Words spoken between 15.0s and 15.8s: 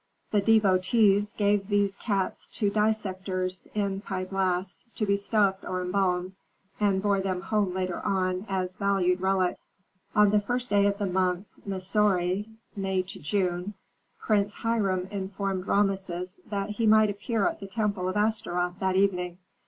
informed